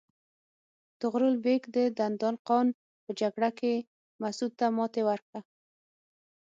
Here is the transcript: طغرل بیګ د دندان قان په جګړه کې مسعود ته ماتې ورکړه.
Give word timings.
طغرل 0.99 1.35
بیګ 1.43 1.61
د 1.75 1.77
دندان 1.97 2.35
قان 2.47 2.67
په 3.03 3.11
جګړه 3.19 3.49
کې 3.59 3.73
مسعود 4.21 4.51
ته 4.59 4.65
ماتې 4.77 5.01
ورکړه. 5.09 5.39